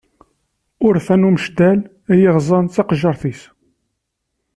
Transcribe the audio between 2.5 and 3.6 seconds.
taqejjiṛt-is.